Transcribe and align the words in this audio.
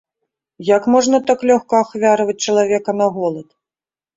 Як 0.77 0.87
можна 0.95 1.19
так 1.27 1.39
лёгка 1.49 1.75
ахвяраваць 1.83 2.39
чалавека 2.45 2.91
на 3.03 3.07
голад? 3.19 3.45